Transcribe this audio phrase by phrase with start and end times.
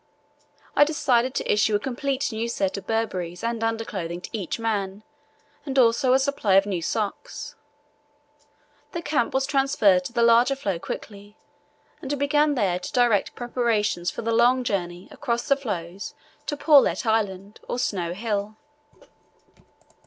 [0.75, 5.03] I decided to issue a complete new set of Burberrys and underclothing to each man,
[5.63, 7.53] and also a supply of new socks.
[8.93, 11.37] The camp was transferred to the larger floe quickly,
[12.01, 16.15] and I began there to direct the preparations for the long journey across the floes
[16.47, 18.55] to Paulet Island or Snow Hill.